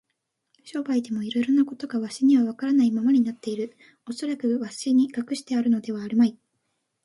[0.63, 3.77] 商売でもいろいろなことがわしにはわからないままになっている。
[4.09, 6.35] おそらくわしに隠してあるのではあるまい。